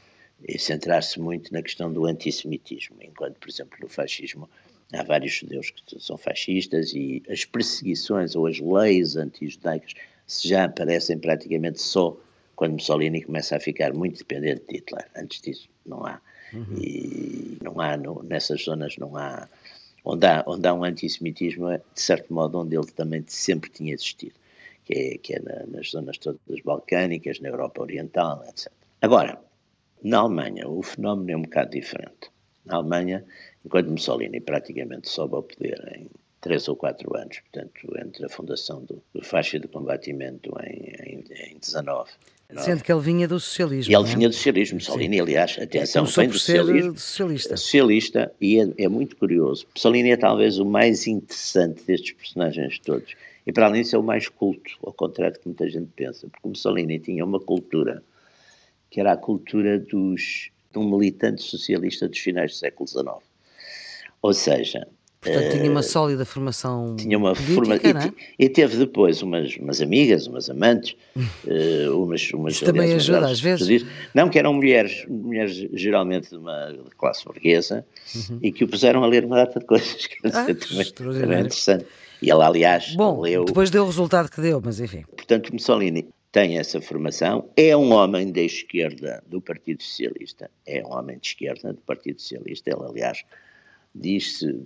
E 0.47 0.57
centrar-se 0.57 1.19
muito 1.19 1.51
na 1.53 1.61
questão 1.61 1.91
do 1.91 2.05
antissemitismo, 2.05 2.97
enquanto, 3.01 3.37
por 3.37 3.49
exemplo, 3.49 3.77
no 3.81 3.89
fascismo 3.89 4.49
há 4.93 5.03
vários 5.03 5.33
judeus 5.33 5.71
que 5.71 5.99
são 5.99 6.17
fascistas 6.17 6.93
e 6.93 7.21
as 7.29 7.45
perseguições 7.45 8.35
ou 8.35 8.47
as 8.47 8.59
leis 8.59 9.15
anti-judaicas 9.15 9.93
já 10.41 10.65
aparecem 10.65 11.17
praticamente 11.17 11.81
só 11.81 12.17
quando 12.55 12.73
Mussolini 12.73 13.21
começa 13.23 13.55
a 13.55 13.59
ficar 13.59 13.93
muito 13.93 14.19
dependente 14.19 14.63
de 14.67 14.77
Hitler. 14.77 15.07
Antes 15.15 15.41
disso, 15.41 15.69
não 15.85 16.05
há. 16.05 16.19
Uhum. 16.53 16.77
E 16.77 17.57
não 17.61 17.79
há, 17.79 17.95
no, 17.95 18.23
nessas 18.23 18.63
zonas 18.63 18.97
não 18.97 19.15
há 19.15 19.47
onde 20.03 20.25
há, 20.25 20.43
onde 20.47 20.67
há 20.67 20.73
um 20.73 20.83
antissemitismo, 20.83 21.69
de 21.71 22.01
certo 22.01 22.33
modo, 22.33 22.59
onde 22.59 22.75
ele 22.75 22.87
também 22.87 23.23
sempre 23.27 23.69
tinha 23.69 23.93
existido, 23.93 24.35
que 24.85 24.93
é, 24.93 25.17
que 25.17 25.35
é 25.35 25.39
na, 25.39 25.65
nas 25.67 25.91
zonas 25.91 26.17
todas 26.17 26.61
balcânicas, 26.63 27.39
na 27.39 27.49
Europa 27.49 27.81
Oriental, 27.81 28.43
etc. 28.47 28.71
Agora, 29.01 29.39
na 30.03 30.19
Alemanha, 30.19 30.67
o 30.67 30.81
fenómeno 30.81 31.31
é 31.31 31.37
um 31.37 31.41
bocado 31.41 31.71
diferente. 31.71 32.31
Na 32.65 32.75
Alemanha, 32.75 33.25
enquanto 33.65 33.89
Mussolini 33.89 34.39
praticamente 34.39 35.09
sobe 35.09 35.35
ao 35.35 35.43
poder 35.43 35.79
em 35.95 36.07
três 36.41 36.67
ou 36.67 36.75
quatro 36.75 37.15
anos, 37.17 37.39
portanto, 37.39 37.97
entre 37.97 38.25
a 38.25 38.29
fundação 38.29 38.83
do, 38.83 39.01
do 39.13 39.23
Faixa 39.23 39.59
de 39.59 39.67
Combatimento 39.67 40.51
em, 40.63 40.93
em, 41.03 41.23
em 41.53 41.57
19 41.59 42.09
Sendo 42.57 42.83
que 42.83 42.91
ele 42.91 43.01
vinha 43.01 43.27
do 43.27 43.39
socialismo. 43.39 43.91
E 43.91 43.95
ele 43.95 44.03
é? 44.03 44.15
vinha 44.15 44.27
do 44.27 44.33
socialismo. 44.33 44.79
Mussolini, 44.79 45.17
Sim. 45.17 45.21
aliás, 45.21 45.59
atenção, 45.61 46.05
vem 46.05 46.27
do 46.27 46.39
socialismo. 46.39 46.97
Socialista. 46.97 47.57
Socialista, 47.57 48.31
e 48.41 48.59
é, 48.59 48.67
é, 48.79 48.87
muito 48.87 49.15
curioso. 49.15 49.67
Mussolini 49.75 50.11
é 50.11 50.17
talvez 50.17 50.57
o 50.57 50.65
mais 50.65 51.05
interessante 51.05 51.83
destes 51.83 52.13
personagens 52.13 52.79
todos. 52.79 53.15
E 53.45 53.51
para 53.51 53.67
além 53.67 53.83
disso 53.83 53.95
é 53.95 53.99
o 53.99 54.03
mais 54.03 54.27
culto, 54.27 54.71
ao 54.83 54.91
contrário 54.91 55.35
do 55.35 55.39
que 55.41 55.47
muita 55.47 55.69
gente 55.69 55.89
pensa. 55.95 56.27
Porque 56.27 56.47
Mussolini 56.47 56.97
tinha 56.97 57.23
uma 57.23 57.39
cultura 57.39 58.03
que 58.89 58.99
era 58.99 59.13
a 59.13 59.17
cultura 59.17 59.79
dos, 59.79 60.49
de 60.71 60.79
um 60.79 60.89
militante 60.89 61.43
socialista 61.43 62.07
dos 62.07 62.19
finais 62.19 62.51
do 62.51 62.57
século 62.57 62.87
XIX. 62.87 63.07
Ou 64.21 64.33
seja, 64.33 64.87
Portanto, 65.21 65.51
tinha 65.51 65.69
uma 65.69 65.81
eh, 65.81 65.83
sólida 65.83 66.23
formação 66.23 66.95
tinha 66.95 67.17
uma 67.17 67.33
política, 67.33 68.01
forma, 68.01 68.15
e, 68.39 68.45
e, 68.45 68.49
teve 68.49 68.77
depois 68.77 69.21
umas, 69.21 69.53
umas 69.57 69.81
amigas, 69.81 70.27
umas 70.27 70.49
amantes, 70.49 70.95
uh, 71.17 71.91
umas, 72.01 72.31
umas 72.31 72.53
Isso 72.53 72.63
também 72.63 72.83
aliás, 72.83 73.09
ajuda 73.09 73.27
às 73.27 73.41
vezes. 73.41 73.85
Não, 74.13 74.29
que 74.29 74.39
eram 74.39 74.53
mulheres, 74.53 75.05
mulheres 75.09 75.67
geralmente 75.73 76.29
de 76.29 76.37
uma 76.37 76.73
classe 76.97 77.25
burguesa, 77.25 77.85
uhum. 78.15 78.39
e 78.41 78.49
que 78.49 78.63
o 78.63 78.67
puseram 78.69 79.03
a 79.03 79.07
ler 79.07 79.25
uma 79.25 79.35
data 79.35 79.59
de 79.59 79.65
coisas 79.65 80.07
que 80.07 80.15
ah, 80.23 80.29
também, 80.31 81.35
é 81.35 81.39
interessante. 81.41 81.85
E 82.21 82.31
ela, 82.31 82.47
aliás, 82.47 82.95
Bom, 82.95 83.19
leu. 83.19 83.43
Depois 83.43 83.69
deu 83.69 83.83
o 83.83 83.87
resultado 83.87 84.31
que 84.31 84.39
deu, 84.39 84.61
mas 84.63 84.79
enfim. 84.79 85.03
Portanto, 85.17 85.51
Mussolini 85.51 86.07
tem 86.31 86.59
essa 86.59 86.79
formação, 86.79 87.49
é 87.57 87.75
um 87.75 87.91
homem 87.91 88.31
da 88.31 88.41
esquerda 88.41 89.23
do 89.27 89.41
Partido 89.41 89.81
Socialista, 89.81 90.49
é 90.65 90.83
um 90.85 90.93
homem 90.93 91.17
de 91.17 91.27
esquerda 91.27 91.73
do 91.73 91.81
Partido 91.81 92.21
Socialista, 92.21 92.69
ele, 92.69 92.83
aliás, 92.83 93.23
diz-se, 93.95 94.63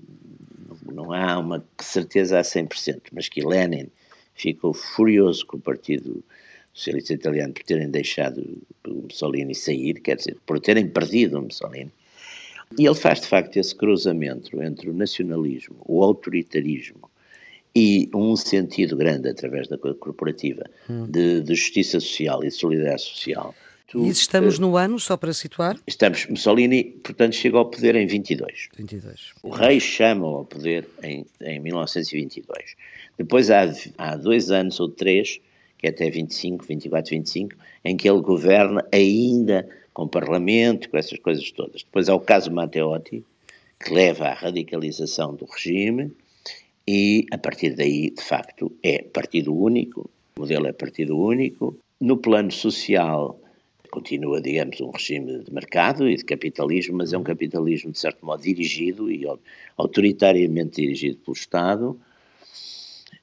não 0.92 1.14
há 1.14 1.40
uma 1.40 1.66
certeza 1.80 2.40
a 2.40 2.42
100%, 2.42 3.04
mas 3.14 3.30
que 3.30 3.46
Lenin 3.46 3.88
ficou 4.34 4.74
furioso 4.74 5.46
com 5.46 5.58
o 5.58 5.62
Partido 5.62 6.24
Socialista 6.74 7.14
Italiano 7.14 7.54
por 7.54 7.64
terem 7.64 7.90
deixado 7.90 8.62
o 8.86 9.04
Mussolini 9.04 9.56
sair, 9.56 10.02
quer 10.02 10.18
dizer, 10.18 10.38
por 10.46 10.60
terem 10.60 10.90
perdido 10.90 11.40
o 11.40 11.44
Mussolini. 11.44 11.92
E 12.78 12.86
ele 12.86 12.96
faz 12.96 13.22
de 13.22 13.28
facto 13.28 13.56
esse 13.58 13.76
cruzamento 13.76 14.62
entre 14.62 14.90
o 14.90 14.94
nacionalismo, 14.94 15.76
o 15.86 16.04
autoritarismo 16.04 17.10
e 17.76 18.10
um 18.14 18.36
sentido 18.36 18.96
grande 18.96 19.30
através 19.30 19.68
da 19.68 19.78
corporativa 19.78 20.64
hum. 20.90 21.06
de, 21.08 21.42
de 21.42 21.56
justiça 21.56 22.00
social 22.00 22.44
e 22.44 22.50
de 22.50 22.54
solidariedade 22.54 23.02
social 23.02 23.56
e 23.96 24.10
estamos 24.10 24.58
no 24.58 24.76
ano, 24.76 25.00
só 25.00 25.16
para 25.16 25.34
situar? 25.34 25.78
Estamos, 25.86 26.26
Mussolini, 26.26 26.84
portanto, 26.84 27.36
chega 27.36 27.58
ao 27.58 27.66
poder 27.66 27.96
em 27.96 28.08
22. 28.08 28.70
22. 28.76 29.34
O 29.44 29.50
rei 29.50 29.80
chama 29.80 30.26
ao 30.28 30.46
poder 30.46 30.88
em, 31.04 31.26
em 31.42 31.60
1922. 31.60 32.76
Depois 33.18 33.52
há, 33.52 33.72
há 33.98 34.16
dois 34.16 34.50
anos 34.50 34.80
ou 34.80 34.90
três, 34.90 35.40
que 35.78 35.86
é 35.86 35.90
até 35.90 36.10
25, 36.10 36.66
24, 36.66 37.12
25, 37.12 37.56
em 37.86 37.96
que 37.96 38.10
ele 38.10 38.22
governa 38.22 38.84
ainda 38.92 39.68
com 39.94 40.08
parlamento, 40.08 40.90
com 40.90 40.98
essas 40.98 41.20
coisas 41.20 41.52
todas. 41.52 41.84
Depois 41.84 42.10
há 42.10 42.16
o 42.16 42.20
caso 42.20 42.52
Matteotti, 42.52 43.24
que 43.80 43.94
leva 43.94 44.26
à 44.26 44.34
radicalização 44.34 45.36
do 45.36 45.46
regime, 45.46 46.12
e 46.88 47.26
a 47.32 47.38
partir 47.38 47.76
daí, 47.76 48.10
de 48.10 48.22
facto, 48.22 48.72
é 48.84 49.02
partido 49.02 49.56
único, 49.56 50.10
o 50.36 50.42
modelo 50.42 50.68
é 50.68 50.74
partido 50.74 51.18
único. 51.18 51.78
No 52.00 52.18
plano 52.18 52.52
social, 52.52 53.40
continua, 53.90 54.42
digamos, 54.42 54.82
um 54.82 54.90
regime 54.90 55.44
de 55.44 55.54
mercado 55.54 56.10
e 56.10 56.16
de 56.16 56.26
capitalismo, 56.26 56.98
mas 56.98 57.14
é 57.14 57.18
um 57.18 57.24
capitalismo, 57.24 57.92
de 57.92 58.00
certo 58.00 58.26
modo, 58.26 58.42
dirigido 58.42 59.12
e 59.12 59.24
autoritariamente 59.78 60.82
dirigido 60.82 61.18
pelo 61.18 61.38
Estado, 61.38 62.00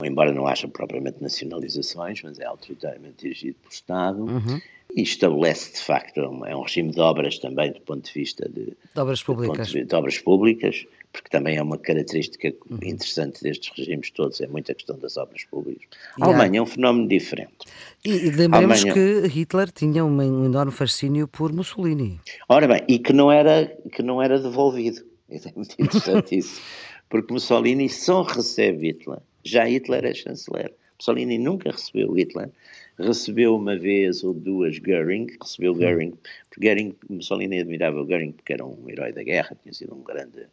embora 0.02 0.32
não 0.32 0.46
haja 0.46 0.68
propriamente 0.68 1.20
nacionalizações, 1.20 2.22
mas 2.22 2.38
é 2.38 2.44
autoritariamente 2.44 3.24
dirigido 3.24 3.56
pelo 3.58 3.72
Estado. 3.72 4.24
Uhum. 4.24 4.60
E 4.94 5.02
estabelece, 5.02 5.72
de 5.74 5.80
facto, 5.80 6.18
é 6.18 6.28
um, 6.28 6.46
é 6.46 6.56
um 6.56 6.62
regime 6.62 6.90
de 6.90 7.00
obras 7.00 7.38
também, 7.38 7.72
do 7.72 7.80
ponto 7.80 8.04
de 8.04 8.12
vista 8.12 8.48
de, 8.48 8.66
de 8.66 9.00
obras 9.00 9.22
públicas. 9.22 9.68
De, 9.68 9.84
de 9.84 9.94
obras 9.94 10.18
públicas, 10.18 10.86
porque 11.12 11.28
também 11.28 11.56
é 11.56 11.62
uma 11.62 11.76
característica 11.76 12.52
uhum. 12.70 12.78
interessante 12.82 13.42
destes 13.42 13.72
regimes 13.76 14.10
todos, 14.10 14.40
é 14.40 14.46
muita 14.46 14.74
questão 14.74 14.98
das 14.98 15.16
obras 15.16 15.44
públicas. 15.44 15.88
A 16.20 16.26
Alemanha 16.26 16.60
é 16.60 16.62
um 16.62 16.66
fenómeno 16.66 17.08
diferente. 17.08 17.66
E, 18.04 18.10
e 18.10 18.30
lembremos 18.30 18.84
Alemanha... 18.84 18.94
que 18.94 19.28
Hitler 19.28 19.70
tinha 19.72 20.04
um, 20.04 20.16
um, 20.16 20.44
enorme 20.44 20.72
fascínio 20.72 21.26
por 21.26 21.52
Mussolini. 21.52 22.20
Ora 22.48 22.68
bem, 22.68 22.84
e 22.88 22.98
que 22.98 23.12
não 23.12 23.30
era, 23.30 23.66
que 23.92 24.02
não 24.02 24.22
era 24.22 24.38
devolvido. 24.38 25.02
É 25.32 25.52
muito 25.54 25.76
interessante 25.78 26.38
isso. 26.38 26.60
Porque 27.08 27.32
Mussolini 27.32 27.88
só 27.88 28.22
recebe 28.22 28.88
Hitler. 28.88 29.20
Já 29.44 29.64
Hitler 29.64 30.04
é 30.04 30.12
chanceler. 30.12 30.74
Mussolini 30.98 31.38
nunca 31.38 31.70
recebeu 31.70 32.12
Hitler. 32.12 32.50
Recebeu 32.98 33.54
uma 33.54 33.78
vez 33.78 34.24
ou 34.24 34.34
duas 34.34 34.78
Goering, 34.80 35.28
recebeu 35.40 35.72
Goering, 35.72 36.18
porque 36.50 36.66
Goering, 36.66 36.96
Mussolini 37.08 37.60
admirava 37.60 38.00
o 38.00 38.04
Goering 38.04 38.32
porque 38.32 38.52
era 38.52 38.66
um 38.66 38.90
herói 38.90 39.12
da 39.12 39.22
guerra, 39.22 39.56
tinha 39.62 39.72
sido 39.72 39.94
um 39.94 40.02
grande 40.02 40.48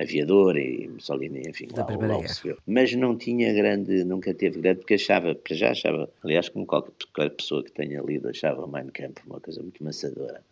aviador 0.00 0.56
e 0.56 0.88
Mussolini, 0.88 1.42
enfim, 1.48 1.68
da 1.68 1.84
lá, 1.84 1.96
lá 1.96 2.20
recebeu. 2.20 2.56
Mas 2.66 2.94
não 2.94 3.16
tinha 3.16 3.52
grande, 3.52 4.04
nunca 4.04 4.32
teve 4.32 4.60
grande, 4.60 4.80
porque 4.80 4.94
achava, 4.94 5.34
para 5.34 5.54
já 5.54 5.70
achava, 5.70 6.10
aliás, 6.24 6.48
como 6.48 6.66
qualquer 6.66 7.30
pessoa 7.30 7.62
que 7.62 7.72
tenha 7.72 8.00
lido, 8.00 8.28
achava 8.28 8.66
Mein 8.66 8.88
Kampf 8.88 9.26
uma 9.26 9.40
coisa 9.40 9.62
muito 9.62 9.82
maçadora 9.82 10.42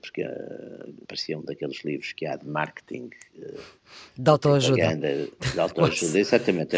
porque 0.00 0.22
uh, 0.22 0.94
parecia 1.06 1.38
um 1.38 1.42
daqueles 1.42 1.84
livros 1.84 2.12
que 2.12 2.26
há 2.26 2.36
de 2.36 2.46
marketing 2.46 3.10
uh, 3.36 3.60
de 4.16 4.30
autoajuda. 4.30 4.96
De 4.96 5.60
autoajuda, 5.60 6.18
exatamente. 6.20 6.76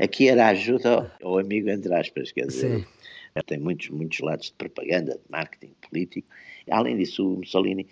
Aqui 0.00 0.28
era 0.28 0.48
ajuda 0.48 0.90
ao, 0.90 1.10
ao, 1.22 1.38
amigo, 1.38 1.68
entre 1.68 1.92
aspas, 1.94 2.32
quer 2.32 2.46
dizer, 2.46 2.78
Sim. 2.78 3.42
tem 3.46 3.58
muitos, 3.58 3.88
muitos 3.90 4.20
lados 4.20 4.46
de 4.46 4.54
propaganda, 4.54 5.14
de 5.14 5.30
marketing 5.30 5.74
político. 5.88 6.28
Além 6.70 6.96
disso, 6.96 7.26
o 7.26 7.38
Mussolini 7.38 7.86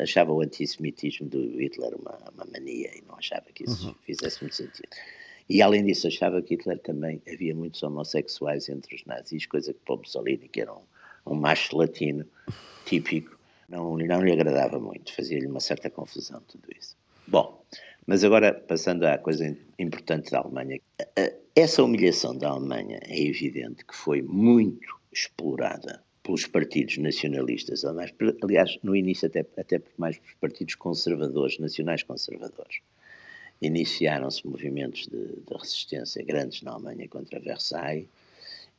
achava 0.00 0.32
o 0.32 0.40
antissemitismo 0.40 1.28
do 1.28 1.58
Hitler 1.58 1.94
uma, 1.94 2.18
uma 2.34 2.44
mania 2.52 2.90
e 2.96 3.02
não 3.06 3.16
achava 3.16 3.46
que 3.54 3.64
isso 3.64 3.88
uhum. 3.88 3.94
fizesse 4.02 4.42
muito 4.42 4.56
sentido. 4.56 4.88
E 5.48 5.62
além 5.62 5.84
disso, 5.84 6.06
achava 6.06 6.42
que 6.42 6.54
Hitler 6.54 6.78
também 6.78 7.22
havia 7.26 7.54
muitos 7.54 7.82
homossexuais 7.82 8.68
entre 8.68 8.94
os 8.94 9.04
nazis, 9.06 9.46
coisa 9.46 9.72
que 9.72 9.80
para 9.80 9.94
o 9.94 9.98
Mussolini, 9.98 10.48
que 10.48 10.60
era 10.60 10.72
um, 10.74 10.82
um 11.26 11.34
macho 11.34 11.76
latino 11.76 12.26
típico, 12.84 13.38
não, 13.68 13.96
não 13.96 14.22
lhe 14.22 14.32
agradava 14.32 14.78
muito, 14.78 15.14
fazia-lhe 15.14 15.46
uma 15.46 15.60
certa 15.60 15.88
confusão 15.88 16.42
tudo 16.48 16.68
isso. 16.78 16.96
Bom, 17.26 17.62
mas 18.06 18.24
agora 18.24 18.52
passando 18.52 19.04
à 19.04 19.18
coisa 19.18 19.56
importante 19.78 20.30
da 20.30 20.38
Alemanha, 20.38 20.80
essa 21.54 21.82
humilhação 21.82 22.36
da 22.36 22.48
Alemanha 22.48 23.00
é 23.02 23.20
evidente 23.20 23.84
que 23.84 23.94
foi 23.94 24.22
muito 24.22 24.98
explorada 25.12 26.02
pelos 26.28 26.46
partidos 26.46 26.98
nacionalistas, 26.98 27.86
aliás, 27.86 28.78
no 28.82 28.94
início 28.94 29.26
até, 29.26 29.46
até 29.56 29.80
mais 29.96 30.18
pelos 30.18 30.34
partidos 30.34 30.74
conservadores, 30.74 31.58
nacionais 31.58 32.02
conservadores. 32.02 32.80
Iniciaram-se 33.62 34.46
movimentos 34.46 35.06
de, 35.06 35.16
de, 35.16 35.56
resistência 35.58 36.22
grandes 36.22 36.60
na 36.60 36.72
Alemanha 36.72 37.08
contra 37.08 37.40
Versailles 37.40 38.06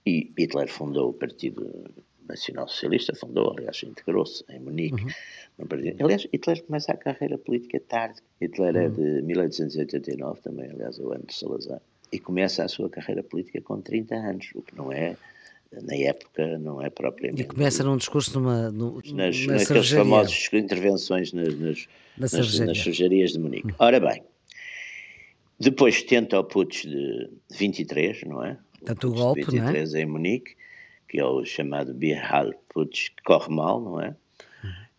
e 0.06 0.32
Hitler 0.38 0.68
fundou 0.68 1.10
o 1.10 1.14
Partido 1.14 1.90
Nacional 2.28 2.68
Socialista, 2.68 3.16
fundou, 3.16 3.56
aliás, 3.58 3.82
integrou-se 3.82 4.46
em 4.48 4.60
Munique. 4.60 5.04
Uhum. 5.04 5.68
Aliás, 6.04 6.28
Hitler 6.32 6.64
começa 6.64 6.92
a 6.92 6.98
carreira 6.98 7.40
política 7.40 7.80
tarde. 7.80 8.22
Hitler 8.40 8.76
é 8.76 8.80
uhum. 8.82 8.86
é 8.86 8.90
de 8.90 9.22
1889, 9.24 10.42
também, 10.42 10.70
aliás, 10.70 11.00
é 11.00 11.02
o 11.02 11.12
ano 11.12 11.26
de 11.26 11.34
Salazar. 11.34 11.82
E 12.12 12.20
começa 12.20 12.64
a 12.64 12.68
sua 12.68 12.92
carreira 12.92 13.24
política 13.24 13.60
com 13.60 13.82
30 13.82 14.14
anos, 14.14 14.52
o 14.54 14.62
que 14.62 14.76
não 14.76 14.92
é 14.92 15.18
na 15.72 15.96
época 15.96 16.58
não 16.58 16.82
é 16.82 16.90
propriamente. 16.90 17.42
E 17.42 17.46
começa 17.46 17.84
num 17.84 17.98
discurso 17.98 18.40
numa. 18.40 18.72
No, 18.72 19.02
nas, 19.14 19.46
naqueles 19.46 19.90
famosos 19.90 20.50
intervenções 20.54 21.32
nas, 21.32 21.56
nas, 21.56 21.88
nas, 22.18 22.60
nas, 22.60 22.78
de 22.78 23.40
Munique. 23.40 23.74
Ora 23.78 24.00
bem, 24.00 24.24
Depois 25.60 26.02
tenta 26.04 26.40
o 26.40 26.44
putsch 26.44 26.86
de 26.86 27.30
23, 27.52 28.24
não 28.24 28.44
é? 28.44 28.58
Tanto 28.84 29.10
o 29.10 29.14
golpe, 29.14 29.44
23 29.46 29.92
não 29.92 30.00
é? 30.00 30.02
em 30.02 30.06
Munique, 30.06 30.56
que 31.08 31.20
é 31.20 31.26
o 31.26 31.44
chamado 31.46 31.94
Bihal 31.94 32.54
Putsch, 32.70 33.10
que 33.10 33.24
corre 33.24 33.54
mal, 33.54 33.82
não 33.82 34.02
é? 34.02 34.16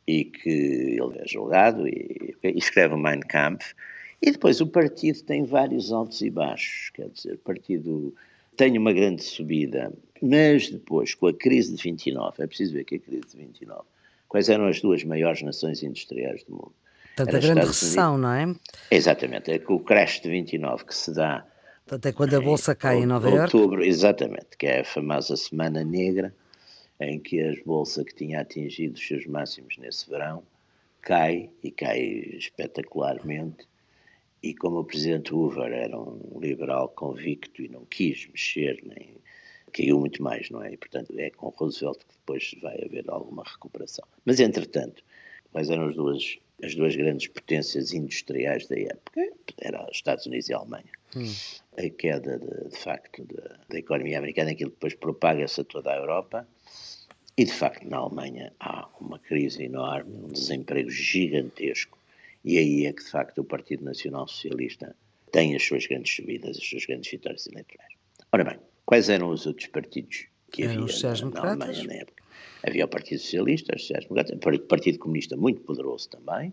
E 0.07 0.25
que 0.25 0.49
ele 0.49 1.19
é 1.19 1.27
julgado 1.27 1.89
e, 1.89 2.37
e 2.43 2.59
escreve 2.59 2.95
o 2.95 2.99
Mein 2.99 3.21
Kampf. 3.21 3.75
E 4.21 4.31
depois 4.31 4.61
o 4.61 4.67
partido 4.67 5.23
tem 5.23 5.45
vários 5.45 5.91
altos 5.91 6.21
e 6.21 6.31
baixos, 6.31 6.91
quer 6.91 7.09
dizer, 7.09 7.35
o 7.35 7.39
partido 7.39 8.15
tem 8.57 8.77
uma 8.77 8.93
grande 8.93 9.23
subida, 9.23 9.91
mas 10.23 10.69
depois, 10.69 11.15
com 11.15 11.27
a 11.27 11.35
crise 11.35 11.75
de 11.75 11.83
29, 11.83 12.43
é 12.43 12.47
preciso 12.47 12.73
ver 12.75 12.85
que 12.85 12.97
a 12.97 12.99
crise 12.99 13.27
de 13.31 13.37
29, 13.37 13.83
quais 14.29 14.49
eram 14.49 14.67
as 14.67 14.81
duas 14.81 15.03
maiores 15.05 15.43
nações 15.43 15.83
industriais 15.83 16.43
do 16.45 16.53
mundo? 16.53 16.73
Portanto, 17.17 17.37
a 17.37 17.41
grande 17.41 17.67
recessão, 17.67 18.17
não 18.17 18.33
é? 18.33 18.55
Exatamente, 18.91 19.51
é 19.51 19.59
com 19.59 19.75
o 19.75 19.81
crash 19.81 20.21
de 20.21 20.29
29 20.29 20.85
que 20.85 20.95
se 20.95 21.13
dá. 21.13 21.47
Portanto, 21.85 22.07
é 22.07 22.13
quando 22.13 22.35
a 22.35 22.41
bolsa 22.41 22.75
cai 22.75 22.99
em, 22.99 23.03
em 23.03 23.07
Nova 23.07 23.29
Iorque. 23.29 23.57
Outubro, 23.57 23.85
exatamente, 23.85 24.57
que 24.59 24.67
é 24.67 24.81
a 24.81 24.85
famosa 24.85 25.37
Semana 25.37 25.85
Negra, 25.85 26.35
em 27.01 27.19
que 27.19 27.43
a 27.43 27.53
bolsa 27.65 28.05
que 28.05 28.15
tinha 28.15 28.41
atingido 28.41 28.95
os 28.95 29.07
seus 29.07 29.27
máximos 29.27 29.77
nesse 29.79 30.09
verão 30.09 30.43
cai 31.03 31.51
e 31.63 31.71
cai 31.71 32.01
espetacularmente. 32.37 33.69
E 34.43 34.55
como 34.55 34.79
o 34.79 34.85
presidente 34.85 35.35
Hoover 35.35 35.73
era 35.73 35.99
um 35.99 36.39
liberal 36.41 36.89
convicto 36.89 37.61
e 37.61 37.69
não 37.69 37.85
quis 37.85 38.27
mexer, 38.29 38.81
nem 38.85 39.15
caiu 39.71 39.99
muito 39.99 40.23
mais, 40.23 40.51
não 40.51 40.63
é? 40.63 40.73
E, 40.73 40.77
portanto, 40.77 41.13
é 41.19 41.31
com 41.31 41.49
Roosevelt 41.49 41.99
que 42.01 42.15
depois 42.15 42.55
vai 42.61 42.83
haver 42.85 43.05
alguma 43.09 43.43
recuperação. 43.45 44.07
Mas, 44.25 44.41
entretanto, 44.41 45.03
quais 45.53 45.71
eram 45.71 45.89
as 45.89 45.95
duas 45.95 46.39
as 46.63 46.75
duas 46.75 46.95
grandes 46.95 47.29
potências 47.29 47.93
industriais 47.93 48.67
da 48.67 48.79
época, 48.79 49.21
eram 49.61 49.85
os 49.85 49.97
Estados 49.97 50.27
Unidos 50.27 50.49
e 50.49 50.55
a 50.55 50.59
Alemanha. 50.59 50.93
Hum. 51.17 51.33
A 51.77 51.89
queda, 51.91 52.39
de, 52.39 52.69
de 52.69 52.77
facto, 52.77 53.25
de, 53.25 53.37
da 53.69 53.79
economia 53.79 54.19
americana, 54.19 54.51
aquilo 54.51 54.71
depois 54.71 54.95
propaga-se 54.95 55.61
a 55.61 55.65
toda 55.65 55.93
a 55.93 55.97
Europa, 55.97 56.47
e 57.37 57.45
de 57.45 57.53
facto 57.53 57.89
na 57.89 57.99
Alemanha 57.99 58.53
há 58.61 58.89
uma 59.01 59.19
crise 59.19 59.65
enorme, 59.65 60.13
um 60.25 60.29
desemprego 60.29 60.91
gigantesco, 60.91 61.99
e 62.45 62.59
aí 62.59 62.87
é 62.87 62.93
que 62.93 63.03
de 63.03 63.11
facto 63.11 63.39
o 63.39 63.45
Partido 63.45 63.85
Nacional 63.85 64.29
Socialista 64.29 64.95
tem 65.33 65.55
as 65.55 65.63
suas 65.63 65.87
grandes 65.87 66.15
subidas, 66.15 66.59
as 66.59 66.65
suas 66.65 66.85
grandes 66.85 67.11
vitórias 67.11 67.47
eleitorais. 67.47 67.95
Ora 68.33 68.45
bem, 68.45 68.59
quais 68.91 69.09
eram 69.09 69.31
os 69.31 69.47
outros 69.47 69.69
partidos 69.69 70.27
que 70.51 70.65
havia 70.65 70.81
na, 70.81 71.31
na 71.31 71.41
Alemanha 71.41 71.85
na 71.85 71.95
época? 71.95 72.25
Havia 72.61 72.85
o 72.85 72.89
Partido 72.89 73.21
Socialista, 73.21 73.77
o 74.11 74.59
Partido 74.67 74.99
Comunista 74.99 75.37
muito 75.37 75.61
poderoso 75.61 76.09
também, 76.09 76.53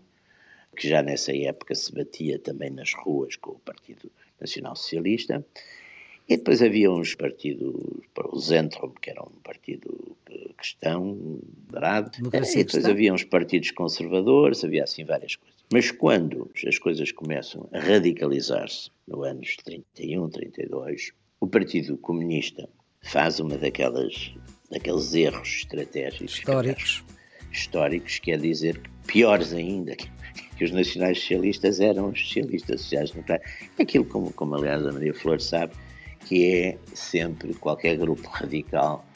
que 0.76 0.88
já 0.88 1.02
nessa 1.02 1.36
época 1.36 1.74
se 1.74 1.92
batia 1.92 2.38
também 2.38 2.70
nas 2.70 2.94
ruas 2.94 3.34
com 3.34 3.50
o 3.50 3.58
Partido 3.58 4.08
Nacional 4.40 4.76
Socialista. 4.76 5.44
E 6.28 6.36
depois 6.36 6.62
havia 6.62 6.92
uns 6.92 7.16
partidos, 7.16 7.74
o 8.32 8.38
Zentrum, 8.38 8.92
que 9.02 9.10
era 9.10 9.20
um 9.24 9.40
partido 9.42 10.16
cristão, 10.56 11.42
moderado. 11.66 12.12
E 12.18 12.64
depois 12.64 12.84
havia 12.84 13.12
uns 13.12 13.24
partidos 13.24 13.72
conservadores, 13.72 14.62
havia 14.62 14.84
assim 14.84 15.04
várias 15.04 15.34
coisas. 15.34 15.58
Mas 15.72 15.90
quando 15.90 16.48
as 16.64 16.78
coisas 16.78 17.10
começam 17.10 17.68
a 17.72 17.80
radicalizar-se, 17.80 18.90
no 19.08 19.24
anos 19.24 19.56
31, 19.56 20.28
32, 20.28 21.12
o 21.40 21.46
Partido 21.46 21.96
Comunista 21.98 22.68
faz 23.02 23.40
uma 23.40 23.56
daquelas 23.56 24.34
daqueles 24.70 25.14
erros 25.14 25.48
estratégicos 25.48 26.34
históricos, 26.34 27.04
históricos 27.50 28.18
quer 28.18 28.38
dizer 28.38 28.78
que 28.78 28.90
piores 29.06 29.54
ainda 29.54 29.96
que, 29.96 30.10
que 30.56 30.64
os 30.64 30.70
nacionais 30.70 31.18
socialistas 31.20 31.80
eram 31.80 32.10
os 32.10 32.20
socialistas 32.20 32.82
sociais 32.82 33.10
democráticos. 33.10 33.50
Aquilo 33.78 34.04
como, 34.04 34.32
como 34.32 34.54
aliás 34.56 34.86
a 34.86 34.92
Maria 34.92 35.14
Flor 35.14 35.40
sabe, 35.40 35.72
que 36.26 36.52
é 36.52 36.78
sempre 36.92 37.54
qualquer 37.54 37.96
grupo 37.96 38.28
radical, 38.28 39.06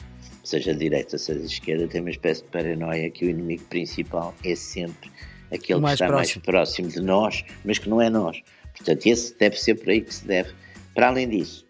seja 0.43 0.73
de 0.73 0.81
direita, 0.81 1.19
seja 1.19 1.41
de 1.41 1.47
esquerda, 1.47 1.87
tem 1.87 2.01
uma 2.01 2.11
espécie 2.11 2.43
de 2.43 2.49
paranoia 2.49 3.11
que 3.11 3.27
o 3.27 3.29
inimigo 3.29 3.65
principal 3.65 4.35
é 4.43 4.55
sempre 4.55 5.11
aquele 5.53 5.81
que 5.81 5.87
está 5.93 6.07
próximo. 6.07 6.13
mais 6.13 6.37
próximo 6.37 6.89
de 6.89 7.01
nós, 7.01 7.45
mas 7.63 7.79
que 7.79 7.91
não 7.91 8.01
é 8.01 8.09
nós. 8.09 8.43
Portanto, 8.75 9.07
esse 9.07 9.39
deve 9.39 9.61
ser 9.61 9.75
por 9.75 9.91
aí 9.91 10.01
que 10.01 10.15
se 10.15 10.27
deve. 10.27 10.55
Para 10.95 11.09
além 11.09 11.29
disso, 11.29 11.67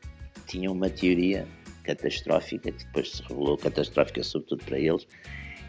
tinha 0.53 0.71
uma 0.71 0.91
teoria 0.91 1.47
catastrófica, 1.83 2.71
que 2.71 2.85
depois 2.85 3.11
se 3.11 3.23
revelou 3.23 3.57
catastrófica 3.57 4.23
sobretudo 4.23 4.65
para 4.65 4.79
eles, 4.79 5.07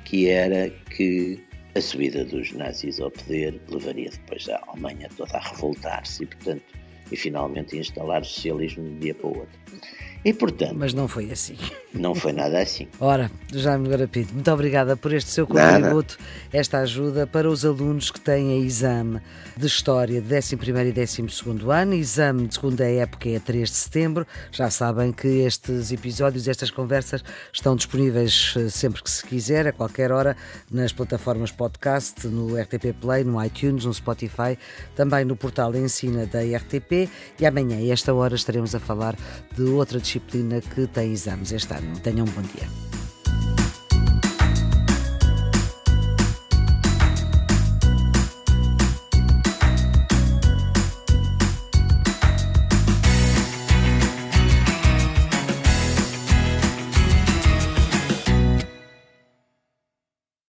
que 0.05 0.27
era 0.27 0.69
que 0.69 1.41
a 1.75 1.81
subida 1.81 2.23
dos 2.25 2.51
nazis 2.51 2.99
ao 2.99 3.09
poder 3.09 3.59
levaria 3.69 4.09
depois 4.09 4.47
a 4.49 4.61
Alemanha 4.67 5.09
toda 5.15 5.37
a 5.37 5.39
revoltar-se 5.39 6.23
e, 6.23 6.25
portanto, 6.27 6.63
e 7.11 7.15
finalmente 7.15 7.77
instalar 7.77 8.21
o 8.21 8.25
socialismo 8.25 8.83
de 8.83 8.89
um 8.89 8.99
dia 8.99 9.15
para 9.15 9.27
o 9.27 9.37
outro. 9.39 9.59
E 10.25 10.33
portanto. 10.33 10.75
Mas 10.75 10.93
não 10.93 11.07
foi 11.07 11.31
assim. 11.31 11.55
Não 11.93 12.15
foi 12.15 12.33
nada 12.33 12.59
assim. 12.59 12.87
Ora, 12.99 13.29
Jaime 13.53 13.87
Garapito, 13.87 14.33
muito 14.33 14.51
obrigada 14.51 14.97
por 14.97 15.13
este 15.13 15.29
seu 15.29 15.45
contributo, 15.45 16.17
nada. 16.19 16.49
esta 16.51 16.79
ajuda 16.79 17.27
para 17.27 17.47
os 17.47 17.63
alunos 17.63 18.09
que 18.09 18.19
têm 18.19 18.63
exame 18.63 19.21
de 19.55 19.67
História 19.67 20.19
de 20.19 20.35
11 20.35 20.55
e 20.55 20.57
12 20.57 21.71
ano. 21.71 21.93
Exame 21.93 22.47
de 22.47 22.55
segunda 22.55 22.83
época 22.83 23.29
é 23.29 23.37
3 23.37 23.69
de 23.69 23.75
setembro. 23.75 24.25
Já 24.51 24.71
sabem 24.71 25.11
que 25.11 25.27
estes 25.27 25.91
episódios, 25.91 26.47
estas 26.47 26.71
conversas 26.71 27.23
estão 27.53 27.75
disponíveis 27.75 28.55
eh, 28.57 28.69
sempre 28.69 29.03
que 29.03 29.11
se 29.11 29.23
quiser, 29.23 29.67
a 29.67 29.71
qualquer 29.71 30.11
hora, 30.11 30.35
nas 30.71 30.91
plataformas 30.91 31.51
podcast, 31.51 32.25
no 32.25 32.59
RTP 32.59 32.91
Play, 32.99 33.23
no 33.23 33.43
iTunes, 33.43 33.85
no 33.85 33.93
Spotify, 33.93 34.57
também 34.95 35.25
no 35.25 35.35
portal 35.35 35.75
Ensina 35.75 36.25
da 36.25 36.39
RTP. 36.39 37.07
E 37.39 37.45
amanhã, 37.45 37.77
a 37.77 37.93
esta 37.93 38.11
hora, 38.15 38.33
estaremos 38.33 38.73
a 38.73 38.79
falar 38.79 39.15
de 39.55 39.61
outra 39.61 39.99
disciplina 39.99 40.12
disciplina 40.13 40.61
que 40.61 40.85
tem 40.87 41.11
exames 41.11 41.51
este 41.51 41.73
ano. 41.73 41.99
Tenham 41.99 42.25
um 42.25 42.29
bom 42.29 42.41
dia. 42.41 42.67